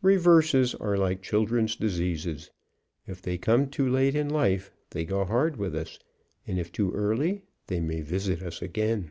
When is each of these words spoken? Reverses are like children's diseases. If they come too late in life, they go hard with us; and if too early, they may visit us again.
Reverses 0.00 0.74
are 0.76 0.96
like 0.96 1.20
children's 1.20 1.76
diseases. 1.76 2.50
If 3.06 3.20
they 3.20 3.36
come 3.36 3.68
too 3.68 3.86
late 3.86 4.14
in 4.16 4.26
life, 4.30 4.70
they 4.88 5.04
go 5.04 5.22
hard 5.26 5.58
with 5.58 5.76
us; 5.76 5.98
and 6.46 6.58
if 6.58 6.72
too 6.72 6.92
early, 6.92 7.42
they 7.66 7.80
may 7.80 8.00
visit 8.00 8.40
us 8.40 8.62
again. 8.62 9.10